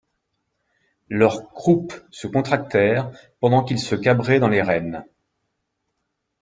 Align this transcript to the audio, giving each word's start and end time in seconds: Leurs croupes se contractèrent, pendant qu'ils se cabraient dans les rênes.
Leurs 1.09 1.49
croupes 1.53 1.93
se 2.09 2.25
contractèrent, 2.25 3.11
pendant 3.39 3.63
qu'ils 3.63 3.77
se 3.77 3.93
cabraient 3.93 4.39
dans 4.39 4.49
les 4.49 4.63
rênes. 4.63 5.05